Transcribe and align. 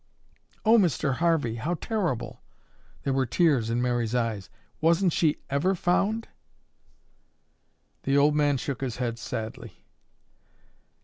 "Oh, 0.65 0.79
Mr. 0.79 1.17
Harvey, 1.17 1.57
how 1.57 1.75
terrible!" 1.75 2.41
There 3.03 3.13
were 3.13 3.27
tears 3.27 3.69
in 3.69 3.83
Mary's 3.83 4.15
eyes. 4.15 4.49
"Wasn't 4.81 5.13
she 5.13 5.37
ever 5.47 5.75
found?" 5.75 6.27
The 8.01 8.17
old 8.17 8.35
man 8.35 8.57
shook 8.57 8.81
his 8.81 8.97
head 8.97 9.19
sadly. 9.19 9.85